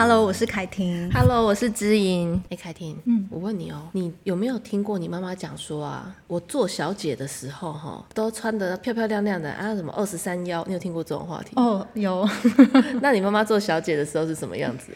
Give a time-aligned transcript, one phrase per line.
[0.00, 1.10] Hello，我是凯婷。
[1.12, 2.40] Hello，我是知音。
[2.50, 11.50] 哎，凯婷，嗯，我问你哦，你有没有听过你妈妈讲说啊，我做小姐的时候哈，都穿得漂漂亮亮的啊，什么二十三幺，你有听过这种话题？
[11.56, 12.24] 哦，有。
[13.02, 14.92] 那你妈妈做小姐的时候是什么样子？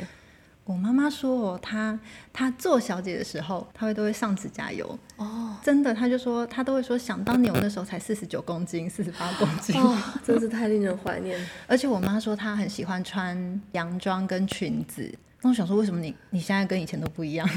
[0.64, 1.98] 我妈妈说哦，她
[2.32, 4.98] 她做小姐的时候，她会都会上指甲油。
[5.16, 11.38] 哦，真的，她就说她都会说，想当年我那时候才四十九公斤，四十八 公斤，哦， 真是太令人怀念。
[11.66, 17.48] 而且我妈说她很喜欢穿洋装跟裙子，那我想说，为什么你你现在跟以前都不一样，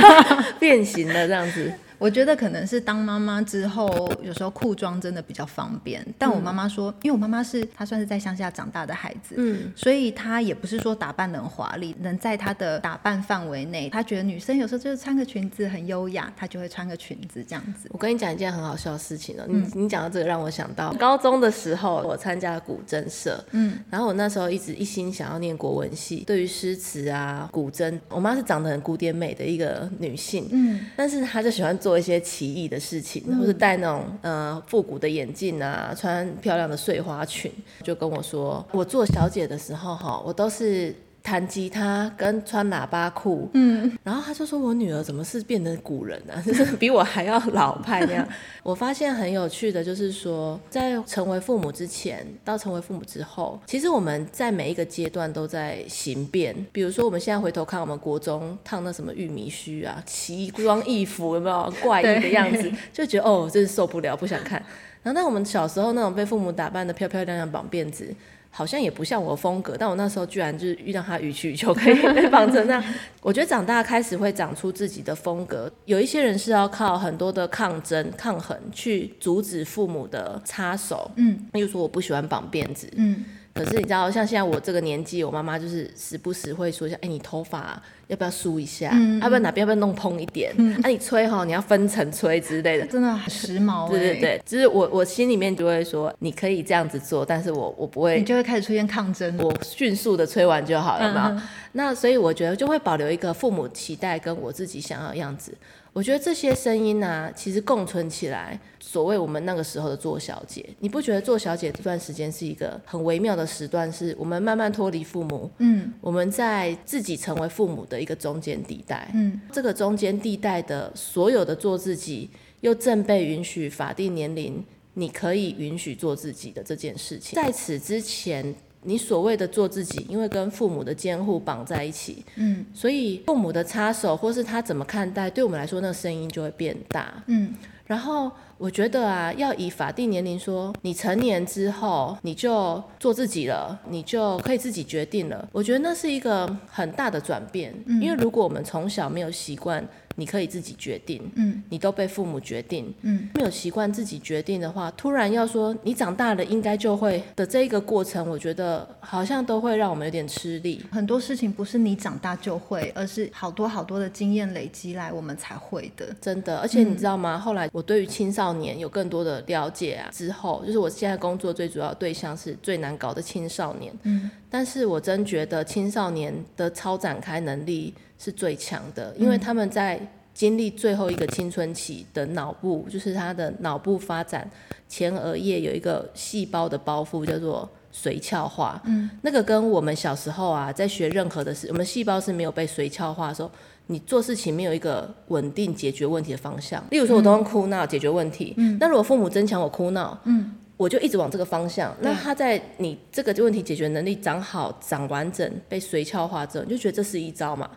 [0.60, 1.72] 变形了这样子？
[2.00, 6.04] 我觉得可能是当妈妈之后，有时候裤装真的比较方便。
[6.18, 17.90] 但我妈妈说，因为我妈妈是她算是在乡下长大的孩子，嗯，所以她也不是说打扮得很华丽，能在她的打扮范围内，她觉得女生有时候就是穿个裙子很优雅，她就会穿个裙子这样子。
[17.92, 37.50] 我跟你讲一件很好笑的事情哦，嗯、你你讲到这个让我想到高中的时候，我参加了古筝社，嗯，然后我那时候一直一心想要念国文系，对于诗词啊、古筝，我妈是长得很古典美的一个女性，嗯，但是她就喜欢做一些奇异的事情，或是戴那种呃复古的眼镜啊，穿漂亮的碎花裙，
[37.82, 40.94] 就跟我说，我做小姐的时候哈，我都是。
[41.22, 46.42] 弹吉他跟穿喇叭裤，嗯，然后他就说：“我女儿怎么是变成古人呢、啊？
[46.46, 48.26] 就是比我还要老派那样。
[48.62, 56.54] ”我发现很有趣的，就是说，在成为父母之前到成为父母之后，其实我们在每一个阶段都在形变。
[56.72, 62.70] 比如说，我们现在回头看我们国中烫那什么玉米须啊，奇装异服，有没有怪异的样子？
[62.92, 64.62] 就觉得哦，真是受不了，不想看。
[65.02, 68.14] 然后，那我们小时候那种被父母打扮的漂漂亮亮，绑辫子。
[68.50, 72.84] 好像也不像我的风格，但我那时候居然就是遇到他予取予求，可以 被绑成那样。
[73.22, 81.10] 我觉得长大开始会长出自己的风格，有一些人是要靠很多的抗争、抗衡去阻止父母的插手。
[81.16, 82.88] 嗯，例如说我不喜欢绑辫子。
[82.96, 83.24] 嗯。
[83.52, 88.90] 可是你知道，像现在我这个年纪，我妈妈就是时不时会说一下，哎、欸，你头发要不要梳一下？
[88.92, 90.54] 嗯，要不然哪边要不要弄蓬一点？
[90.56, 93.90] 嗯，啊，你吹哈，你要分层吹之类的，真的很时髦、欸。
[93.90, 101.28] 对对对，就是我我心里面就会说，你可以这样子做，但是我我不会，你就会开始出现抗争，我迅速的吹完就好了嘛。
[101.30, 105.52] 嗯、那所以我觉得就会保留一个父母期待跟我自己想要的样子。
[105.92, 113.92] 我觉得这些声音呢、啊，其实共存起来，所谓我们那个时候的做小姐，你不觉得做小姐这段时间是一个很微妙的时段？
[113.92, 122.30] 是我们慢慢脱离父母，嗯，我们在自己成为父母的一个中间地带，嗯，这个中间地带的所有的做自己，
[122.60, 124.64] 又正被允许法定年龄，
[124.94, 128.54] 你可以允许做自己的这件事情，在此之前。
[128.82, 137.54] 你所谓的做自己，因为跟父母的监护绑在一起，嗯，所以父母的插手或是他怎么看待，对我们来说，那个声音就会变大，嗯，
[137.86, 149.86] 然后我觉得啊，要以法定年龄说，你成年之后你就做自己了，你就可以自己决定了，我觉得那是一个很大的转变，嗯，因为如果我们从小没有习惯。
[150.20, 160.84] 你可以自己决定，嗯，你都被父母决定，嗯，没有习惯自己决定的话，突然要说你长大了应该就会的这一个过程，我觉得好像都会让我们有点吃力。
[160.92, 166.58] 很多事情不是你长大就会，而是好多好多的经验累积来我们才会的，真的。
[166.58, 167.36] 而且你知道吗？
[167.36, 180.00] 嗯、后来我对于青少年有更多的了解啊，之后就是我现在工作最主要对象是最难搞的青少年，嗯，但是我真觉得青少年的超展开能力是最强的，因为他们在
[180.34, 184.48] 经历最后一个青春期的脑部，就是他的脑部发展
[184.88, 188.80] 前额叶有一个细胞的包覆，叫做髓鞘化。
[188.86, 193.50] 嗯，那个跟我们小时候啊，在学任何的事，我们细胞是没有被髓鞘化的时候，
[193.86, 196.82] 你做事情没有一个稳定解决问题的方向。
[196.90, 198.54] 例如说，我都用哭闹解决问题。
[198.56, 200.52] 嗯，那如果父母增强我哭闹，嗯。
[200.80, 201.94] 我就一直往这个方向。
[202.00, 207.68] 那他在你这个问题解决能力长好、长完整、被髓鞘化之后，你就觉得这是一招嘛，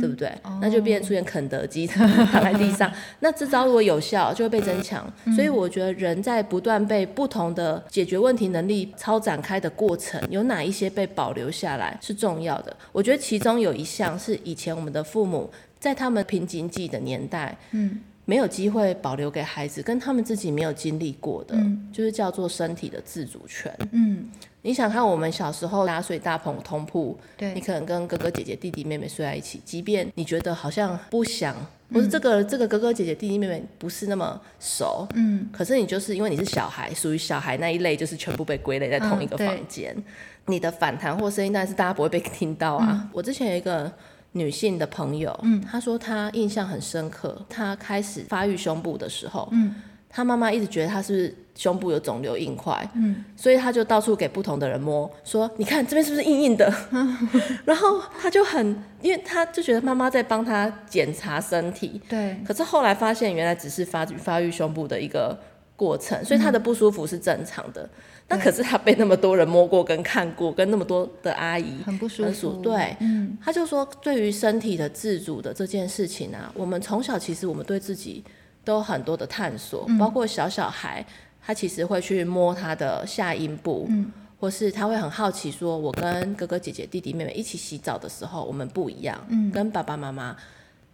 [0.00, 0.26] 对不对？
[0.42, 2.08] 哦、那就变出现肯德基躺
[2.42, 2.90] 在地上。
[3.20, 5.06] 那这招如果有效，就会被增强。
[5.26, 12.74] 嗯、所以我觉得人在不断被不同的解决问题能力超展开的过程，有哪一些被保留下来是重要的？
[12.90, 18.00] 我觉得其中有一项是以前我们的父母在他们瓶颈期的年代，嗯。
[18.28, 23.72] 没有机会保留给孩子，跟他们自己没有经历过的，嗯、就是叫做身体的自主权。
[23.92, 24.28] 嗯，
[24.62, 31.54] 你想看我们小时候大家睡大棚通铺，对，你可能跟哥哥姐姐、弟弟妹妹睡在一起，即便你觉得好像不想，
[31.94, 40.04] 或是这个、嗯、这个哥哥姐姐、弟弟妹妹不是那么熟，嗯，可是你就是因为你是小孩，属于小孩那一类，就是全部被归类在同一个房间，嗯、
[40.46, 42.88] 你的反弹或声音，但是大家不会被听到啊。
[42.90, 43.92] 嗯、我之前有一个。
[44.36, 47.44] 女性的朋友，嗯，她说她印象很深刻。
[47.48, 49.74] 她开始发育胸部的时候，嗯，
[50.08, 56.72] 她妈妈一直觉得她是胸部有肿瘤硬块，嗯，所以她就到处给不同的人摸，说你看这边是不是硬硬的？
[57.64, 62.36] 然后她就很，因为她就觉得妈妈在帮她检查身体，对。
[62.46, 65.38] 可是后来发现原来只是发发育胸部的一个
[65.76, 67.82] 过程，所以她的不舒服是正常的。
[67.82, 67.90] 嗯、
[68.28, 73.36] 那可是他被那么多人摸过跟看过，跟那么多的阿姨很不舒服，对，嗯。
[73.42, 78.24] 他就说对于身体的自主的这件事情啊，我们从小其实我们对自己
[78.64, 81.04] 都有很多的探索，嗯、包括小小孩。
[81.48, 90.36] 他其实会去摸他的下阴部，嗯，或是他会很好奇，说我跟哥哥姐姐、弟弟妹妹一起洗澡的时候，我们不一样，嗯，跟爸爸妈妈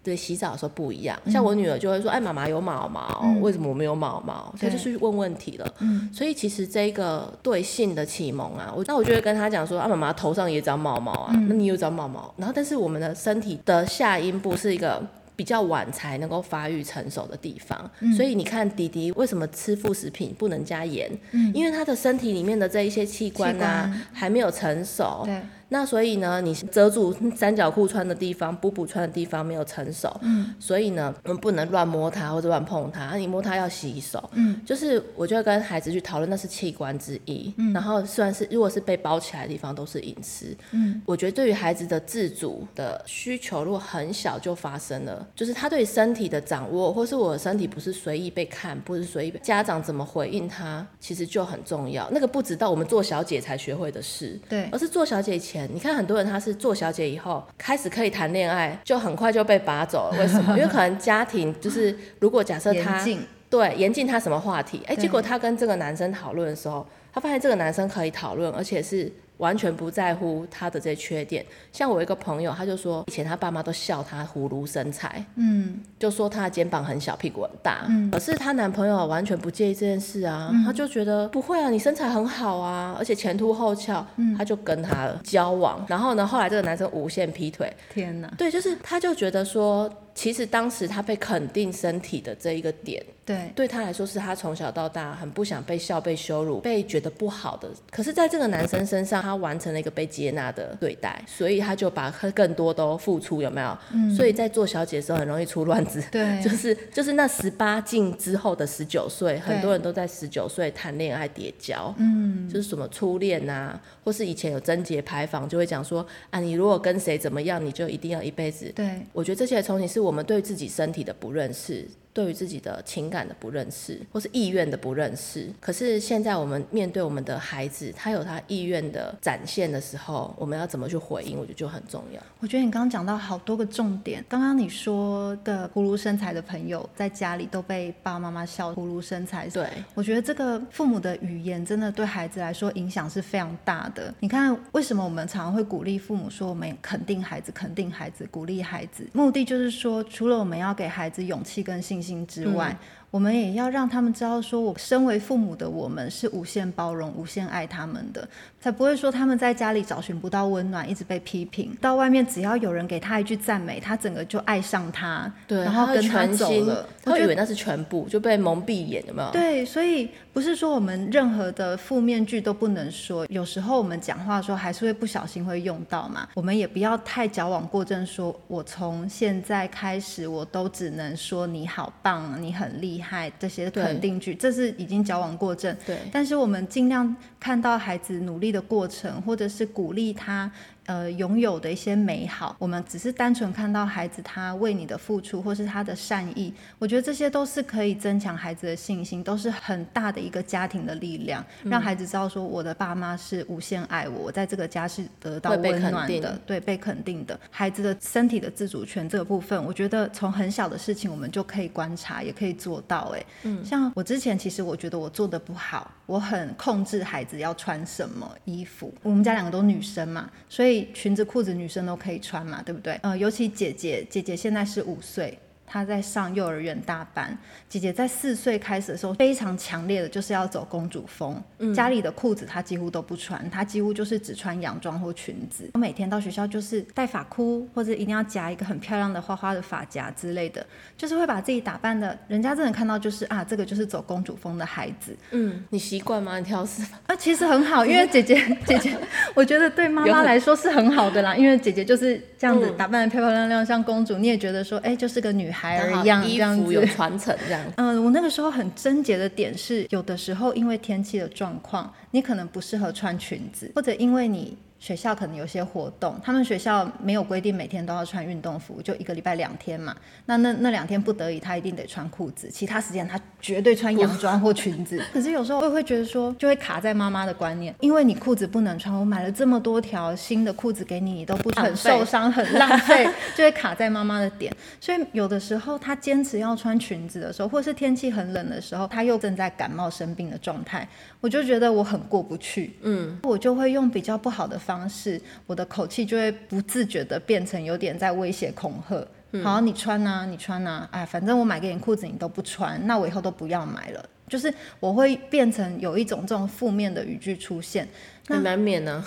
[0.02, 1.18] 对洗澡的时候不一样。
[1.24, 4.54] 嗯、像我女儿就会说，哎，妈妈有毛毛，嗯、为什么我没有毛毛？
[4.60, 15.02] 她就是问问题了，嗯，所以其实这个对性的启蒙啊，我那我就会跟她讲说，啊，妈妈头上也长毛毛啊，嗯、那你有长毛毛，然后但是我们的身体的下阴部是一个。
[15.34, 21.10] 比较晚才能够发育成熟的地方，嗯、所以你看弟弟为什么吃副食品不能加盐？
[21.32, 25.22] 嗯、因为他的身体里面的这一些器官啊官还没有成熟。
[25.24, 25.40] 对。
[25.72, 52.06] 那所以呢，你遮住三角裤穿的地方，补补穿的地方没有成熟，嗯，所以呢，我们不能乱摸它或者乱碰它，你摸它要洗手，嗯，就是我就会跟孩子去讨论，那是器官之一，嗯，然后虽然是如果是被包起来的地方都是隐私，嗯，我觉得对于孩子的自主的需求，如果很小就发生了，就是他对身体的掌握，或是我的身体不是随意被看，不是随意被家长怎么回应他，其实就很重要。
[52.10, 55.74] 那个不知道我们做小姐才学会的事，对，而是做小姐以前。
[55.74, 60.18] 你看很多人他是做小姐以后开始可以谈恋爱，就很快就被拔走了。
[60.18, 60.54] 为什么？
[60.58, 69.12] 因为可能家庭就是，如果假设他禁对严禁他什么话题，哎，结果他跟这个男生讨论的时候，他发现这个男生可以讨论，而且是。
[69.42, 89.90] 完全不在乎他的这些缺点，像我一个朋友，他就说以前他爸妈都笑他葫芦身材，嗯，就说他的肩膀很小，屁股很大，嗯，可是她男朋友完全不介意这件事啊，嗯、他就觉得不会啊，你身材很好啊，而且前凸后翘，嗯，他就跟他了交往，然后呢，后来这个男生无限劈腿，天哪，对，就是他就觉得说。
[90.14, 97.68] 其实当时他被肯定身体的这一个点，对，对他来说是他从小到大很不想被笑、被羞辱、被觉得不好的。
[97.90, 103.78] 可是，在这个男生身上，他完成了一个被接纳的对待，所以他就把他更多都付出，有没有？
[103.94, 104.14] 嗯。
[104.14, 118.70] 所以在做小姐的时候很容易出乱子，对， 就是就是那十八禁之后的十九岁，很多人都在十九岁谈恋爱跌跤，嗯，就是什么初恋啊，或是以前有贞节牌坊就会讲说啊，你如果跟谁怎么样，你就一定要一辈子。
[118.74, 120.01] 对，我觉得这些憧憬是。
[120.02, 121.88] 我们对自己身体的不认识。
[122.12, 131.38] 对于自己的情感的不认识，或是意愿的不认识，可是现在我们面对我们的孩子，他有他意愿的展现的时候，我们要怎么去回应？
[131.38, 132.20] 我觉得就很重要。
[132.40, 134.24] 我觉得你刚刚讲到好多个重点。
[134.28, 139.48] 刚刚你说的葫芦身材的朋友，在家里都被爸爸妈妈笑葫芦身材。
[139.48, 144.12] 对，我觉得这个父母的语言真的对孩子来说影响是非常大的。
[144.20, 152.76] 你看，为什么我们常常会鼓励父母说，我们肯定孩子，肯定孩子，鼓励孩子，目的就是说，除了我们要给孩子勇气跟信心之外。
[152.80, 158.26] 嗯我们也要让他们知道，说我身为父母的我们是无限包容、无限爱他们的，
[158.58, 161.76] 才不会说他们在家里找寻不到温暖，一直被批评。
[161.78, 166.88] 到外面只要有人给他一句赞美，他整个就爱上他，对，然后跟他走了。
[167.04, 169.30] 他以为那是全部，就被蒙蔽眼，有没有？
[169.30, 176.26] 对，所以不是说我们任何的负面句都不能说，有时候我们讲话的时候还是会不小心会用到嘛。
[176.32, 183.01] 我们也不要太矫枉过正，说我从现在开始我都只能说你好棒，你很厉害。
[183.02, 185.76] 害这些肯定句，这是已经矫枉过正。
[185.84, 190.50] 对，但是我们尽量看到孩子努力的过程，或者是鼓励他。
[190.86, 207.38] 呃，拥有的一些美好，我们只是单纯看到孩子他为你的付出，或是他的善意，我觉得这些都是可以增强孩子的信心，都是很大的一个家庭的力量，嗯、让孩子知道说我的爸妈是无限爱我，我在这个家是得到温暖的，对，被肯定的。
[207.48, 213.12] 孩子的身体的自主权这个部分，我觉得从很小的事情我们就可以观察，也可以做到。
[213.14, 220.71] 哎，嗯，像我之前其实我觉得我做的不好，我很控制孩子要穿什么衣服，我们家两个都女生嘛，所以。
[220.94, 222.94] 裙子、裤子，女生都可以穿嘛，对不对？
[223.02, 225.36] 呃，尤其姐姐，姐姐现在是五岁。
[225.72, 227.34] 他在上幼儿园大班，
[227.66, 235.70] 姐姐在四岁开始的时候非常强烈的就是要走公主风，嗯、家里的裤子她几乎都不穿，她几乎就是只穿洋装或裙子。
[235.72, 240.62] 我每天到学校就是戴发箍，或者一定要夹一个很漂亮的花花的发夹之类的，
[240.94, 245.16] 就是会把自己打扮的，人家真的看到就是啊，这个就是走公主风的孩子。
[245.30, 246.38] 嗯，你习惯吗？
[246.38, 246.88] 你挑食吗？
[247.06, 248.36] 啊，其实很好，因为姐姐
[248.66, 248.94] 姐姐，
[249.32, 255.61] 我觉得对妈妈来说是很好的啦，因为姐姐就是这样子打扮的漂漂亮亮，像公主，你也觉得说，哎，就是个女孩。
[255.62, 257.62] 孩儿一样，衣服有传承这样。
[257.76, 264.56] 嗯，我那个时候很纠结的点是，有的时候因为天气的状况，你可能不适合穿裙子，或者因为你。
[264.82, 269.94] 学校可能有些活动，他们学校没有规定每天都要穿运动服，就一个礼拜两天嘛。
[270.26, 275.00] 那那那两天不得已，他一定得穿裤子，其他时间他绝对穿洋装或裙子。
[275.14, 284.52] 可是有时候我也会觉得说，就会卡在妈妈的观念，因为你裤子不能穿，我买了这么多条新的裤子给你，你都不很受伤，很浪费，就会卡在妈妈的点。
[284.80, 290.88] 所以有的时候他坚持要穿裙子的时候，或是天气很冷的时候，他又正在感冒生病的状态，
[291.20, 292.72] 我就觉得我很过不去。
[292.82, 294.88] 嗯，我就会用比较不好的方。
[294.88, 299.06] 式，我的口气就会不自觉的变成有点在威胁恐吓。
[299.30, 304.04] 嗯、好，你穿啊，你穿啊，哎，反正我买给你裤子你都不穿，那我以后都不要买了。
[304.28, 307.86] 就是我会变成有一种这种负面的语句出现。
[308.28, 309.04] 很难免呢，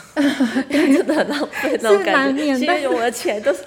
[0.70, 2.58] 真的很浪费那种感觉。
[2.60, 3.60] 其实我的钱都是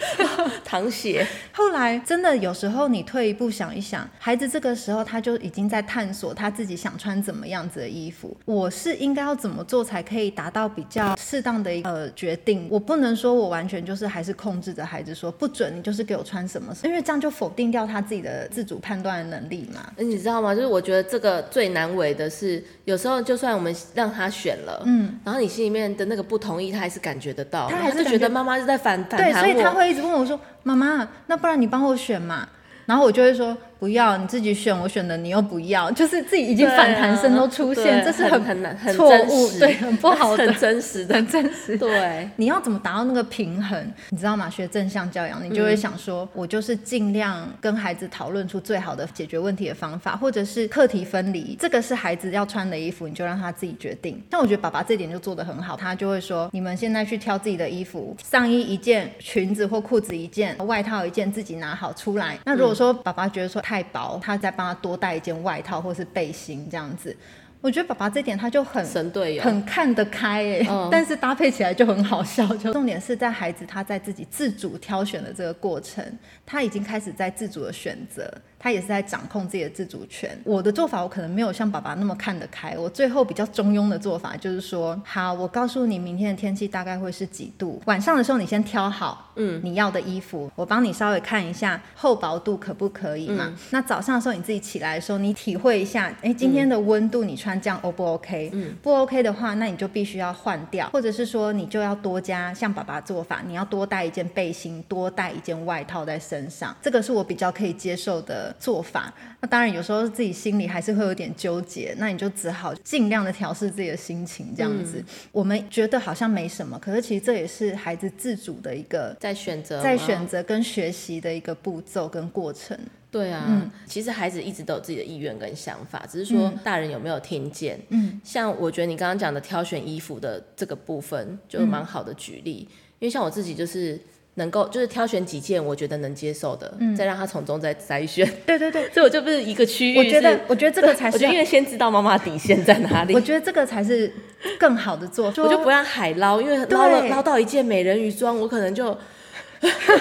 [0.65, 1.27] 淌血。
[1.53, 8.37] 后来真的有时候你退一步想一想，孩子这个时候他就已经在探索他自己想穿怎么样子的衣服。
[8.45, 12.69] 我是应该要怎么做才可以达到比较适当的一个决定？
[12.71, 19.91] 我不能说我完全就是还是控制着孩子说不准你就是给我穿什么，因为这样就否定掉他自己的自主判断的能力嘛。
[19.97, 20.55] 你知道吗？
[20.55, 25.38] 就是我觉得这个最难为的是，有时候就算我们让他选了，嗯，然后。
[25.41, 29.25] 你心里面的那个不同意，他还是感觉得到，他还是觉得妈妈是在反反弹我。
[29.25, 32.49] 对，所以他会一直问我说：“妈妈，那不然你帮我选嘛？”
[32.87, 33.57] 然后我就会说。
[33.79, 41.77] 不要你自己选，我选的你又不要，就是自己已经反弹声都出现，这是很很难很错误，对，很不好的，很真实的， 很真实。
[41.79, 43.93] 对，你要怎么达到那个平衡？
[44.11, 44.51] 你知道吗？
[44.51, 51.57] 学正向教养，你就会想说，嗯、我就是尽量跟孩子讨论出最好的解决问题的方法，或者是课题分离。
[51.61, 54.21] 这个是孩子要穿的衣服，你就让他自己决定。
[54.31, 62.37] 像我觉得爸爸这点就做得很好，他就会说，你们现在去挑自己的衣服，上衣一件，裙子或裤子一件，外套一件，自己拿好出来。
[62.45, 67.15] 那如果说爸爸觉得说太薄，他再帮他多带一件外套或是背心这样子，
[67.61, 72.47] 我觉得爸爸这点他就很神队友，很看得开哎，嗯、 但是搭配起来就很好笑。
[72.57, 76.03] 就重点是在孩子他在自己自主挑选的这个过程，
[76.47, 78.33] 他已经开始在自主的选择。
[78.59, 80.37] 他也是在掌控自己的自主权。
[80.45, 82.77] 我的做法，我可能没有像爸爸那么看得开。
[82.77, 87.81] 我最后比较中庸的做法就是说，好，我告诉你明天的天气大概会是几度。
[87.87, 93.45] 晚上的时候你先挑好，嗯，你要的衣服，嗯、我帮你稍微看一下厚薄度可不可以嘛？
[93.49, 98.51] 嗯、那早上的时候你自己起来的时候，你体会一下，哎，今天的温度你穿这样 O 不 OK？
[98.53, 106.75] 嗯，不 OK 的话，那你就必须要换掉，或者是说你就要多加像爸爸做法，你要多带一件背心，多带一件外套在身上。
[106.83, 108.48] 这个是我比较可以接受的。
[108.59, 114.99] 做法，那当然有时候自己心里还是会有点纠结，那你就只好尽量的调试自己的心情，这样子。
[114.99, 122.79] 嗯、我们觉得好像没什么，可是其实这也是孩子自主的一个在选择、在选择跟学习的一个步骤跟过程。
[123.11, 127.81] 对啊，嗯、其实孩子一直都有自己的意愿跟想法，只是说大人有没有听见。
[127.89, 133.99] 嗯，像我觉得你刚刚讲的挑选衣服的这个部分，就蛮好的举例，嗯、因为像我自己就是。
[134.39, 138.27] 能够就是挑选几件我觉得能接受的，嗯、再让他从中再筛选。
[138.47, 139.99] 对 对对， 所以我就不是一个区域。
[139.99, 143.15] 我觉得，我觉得这个才 是，我觉得因为先知道妈妈底线在哪里。
[143.15, 144.11] 我觉得这个才是
[144.59, 145.43] 更好的做法。
[145.43, 148.97] 我就不让海捞，因为捞了对捞到一件美人鱼装，我可能就，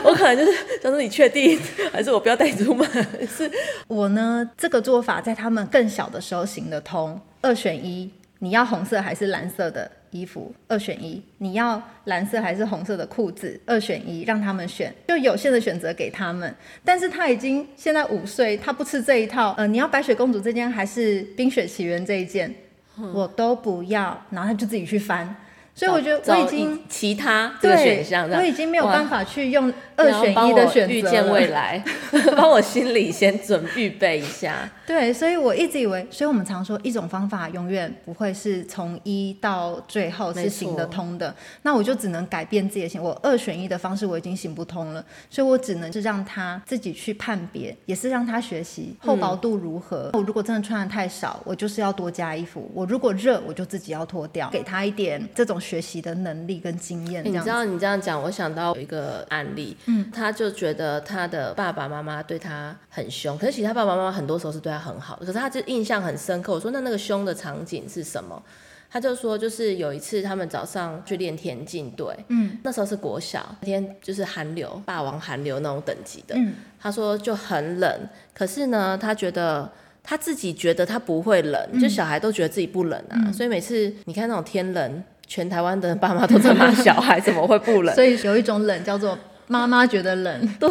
[0.03, 1.59] 我可能就是想说你确定，
[1.91, 2.87] 还是我不要带出门？
[3.27, 3.49] 是
[3.87, 9.89] 我呢，这个做法在他们更小的时候行得通，二选一，你要红色还是蓝色的？
[10.11, 13.59] 衣服二选一，你要蓝色还是红色的裤子？
[13.65, 16.53] 二选一，让他们选，就有限的选择给他们。
[16.83, 19.53] 但是他已经现在五岁，他不吃这一套。
[19.57, 22.53] 呃，你要白雪公主这件还是冰雪奇缘这一件？
[22.99, 25.35] 嗯、我都不要，然后他就自己去翻。
[25.77, 30.93] 所以我觉得我已经其他这个选项，我已经没有办法去用二选一的选择。
[30.95, 31.83] 预见未来，
[32.35, 34.67] 帮我心里先准预备一下。
[34.87, 41.35] 对，所以我一直以为，所以我们常说一种方法永远不会是从一到最后是行得通的。
[41.61, 50.09] 那我就只能改变自己的心，我二选一的方式我已经行不通了，所以我只能是让他自己去判别，也是让他学习厚薄度如何。
[50.13, 55.61] 我、嗯、如果真的穿的太少，我就是要多加衣服；我如果热，我就自己要脱掉，给他一点这种。
[55.67, 66.53] 学习的能力跟经验，你知道你这样讲，我想到有一个案例，嗯，他就觉得他的爸爸妈妈对他很凶，可是其实他爸爸妈妈很多时候是对他很好的，可是他就印象很深刻。
[66.53, 68.41] 我说那那个凶的场景是什么？
[68.89, 79.69] 他就说就是有一次他们早上去练田径队，嗯，那时候是国小，那天就是寒流，霸王寒流那种等级的，嗯，他说就很冷，可是呢，他觉得
[80.01, 85.03] 他自己觉得他不会冷，嗯，就小孩都觉得自己不冷啊，嗯，所以每次你看那种天冷。
[85.27, 89.17] 全台湾的爸妈都在骂小孩怎么会不冷， 所以有一种冷叫做
[89.47, 90.47] 妈妈觉得冷。
[90.57, 90.69] 对，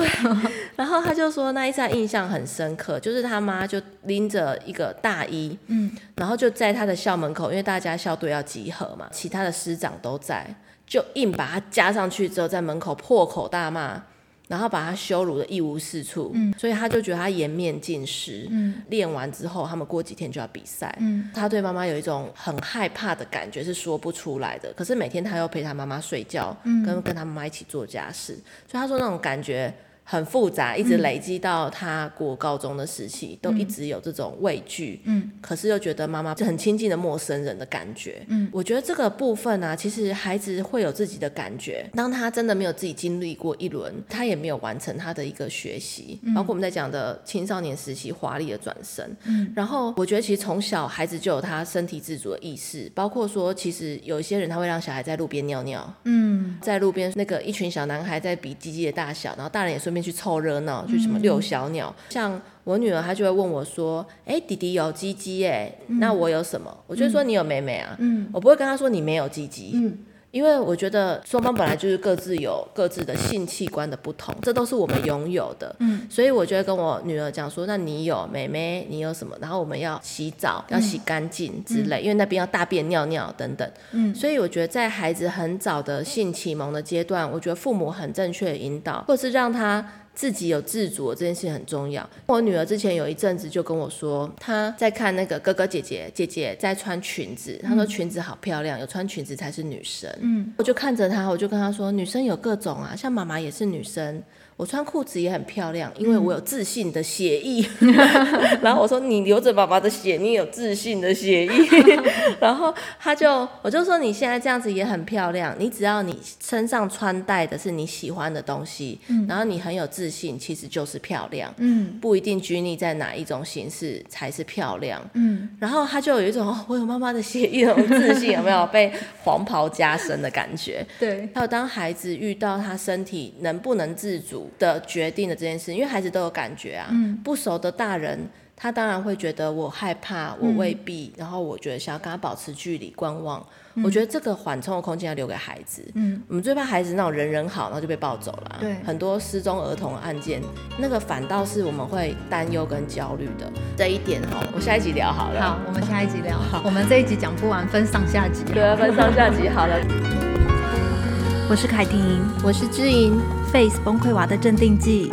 [0.75, 10.47] 然后他就说那一次印象很深刻，就是他妈就拎着一个大衣，嗯，然后就在他的校门口，因为大家校队要集合嘛，其他的师长都在，
[10.87, 14.03] 就硬把他加上去之后，在门口破口大骂。
[14.49, 18.47] 然后把他羞辱的一无是处，嗯，所以他就觉得他颜面尽失。
[18.51, 20.97] 嗯，练完之后，他们过几天就要比赛。
[21.01, 24.73] 嗯，他对妈妈有一种很害怕的感觉，是说不出来的。
[24.75, 28.35] 可是每天他又陪他妈妈睡觉，嗯，跟跟他妈妈一起做家事，
[28.71, 29.75] 所以他说那种感觉。
[30.09, 35.01] 很复杂，一直累积到他过高中的时期，嗯、都一直有这种畏惧。
[35.03, 38.25] 嗯，可是又觉得妈妈是很亲近的陌生人的感觉。
[38.29, 41.85] 嗯，我觉得这个部分呢、啊，其实孩子会有自己的感觉。
[41.93, 46.21] 当他真的没有自己经历过一轮，他也没有完成他的一个学习。
[46.23, 49.05] 嗯、包括我们在讲的青少年时期华丽的转身。
[49.25, 55.93] 嗯，然后我觉得其实从小孩子就有他身体自主的意识，包括说其实有一些人他会让小孩在路边尿尿。
[56.05, 59.96] 嗯，在路边那个一群小男孩在比鸡鸡的大小，然后大人也顺。
[60.01, 61.95] 去凑热闹，去什么遛小鸟。
[61.97, 69.73] 嗯、像我女儿，她就会问我说：“哎、欸，弟弟有鸡鸡哎，嗯、那我有什么？”我就说：“你有妹妹啊。”嗯，我不会跟她说你没有鸡鸡。
[69.75, 69.99] 嗯，
[70.37, 75.75] 因为我觉得双方本来就是各自有各自的性器官的不同，这都是我们拥有的。
[75.79, 79.35] 嗯，所以我就会跟我女儿讲说：“那你有妹妹，你有什么？
[79.41, 89.91] 然后我们要洗澡，要洗干净之类，嗯、因为那边要大便、尿尿等等。”嗯，所以我觉得在孩子很早的性启蒙的阶段，我觉得父母很正确的引导，或者是让他。
[90.17, 92.09] 自己有自主这件事很重要。
[92.27, 100.11] 我女儿之前有一阵子就跟我说，她在看那个哥哥姐姐，姐姐在穿裙子，她说裙子好漂亮，有穿裙子才是女生。
[100.23, 104.23] 嗯，我就看着她，我就跟她说，女生有各种啊，像妈妈也是女生。
[104.57, 107.69] 我穿裤子也很漂亮，因为我有自信的血意。
[107.81, 107.93] 嗯、
[108.63, 111.51] 然后我说，你流着爸爸的血，你有自信的血意。
[112.41, 121.53] 然后他就，我就说，你现在这样子也很漂亮，你只要你身上穿戴的是你喜欢的东西，嗯、然后你很有自信，其实就是漂亮。
[121.59, 125.03] 嗯，不一定拘泥在哪一种形式才是漂亮。
[125.13, 128.91] 嗯，然后他就有一种，哦、我有妈妈的血液，那种自信有没有被
[129.23, 130.83] 黄袍加身的感觉？
[130.99, 131.29] 对。
[131.35, 134.46] 还有当孩子遇到他身体能不能自主。
[134.59, 136.89] 的决定的这件事，因为孩子都有感觉啊。
[136.91, 138.19] 嗯、不熟的大人，
[138.55, 143.45] 他当然会觉得我害怕，我未必，嗯、然后我觉得想要跟他保持距离观望。
[143.75, 145.87] 嗯、我觉得这个缓冲的空间要留给孩子。
[145.95, 148.57] 嗯，我们最怕孩子那种人人好，然后就被抱走了。
[148.59, 150.41] 对，很多失踪儿童案件，
[150.79, 153.53] 那个反倒是我们会担忧跟焦虑的。
[153.77, 155.43] 这一点哦，我下一集聊好了。
[155.43, 156.39] 好，我们下一集聊。
[156.39, 158.43] 好，我们这一集讲不完，分上下集。
[158.45, 159.77] 对，分上下集好了。
[161.49, 163.36] 我是凯婷，我是知莹。
[163.53, 165.11] Face 崩溃娃的镇定剂，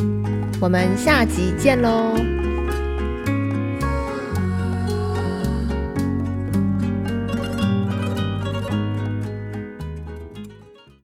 [0.59, 2.42] 我们下集见喽。